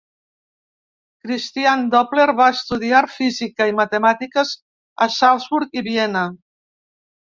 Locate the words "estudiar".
2.55-3.03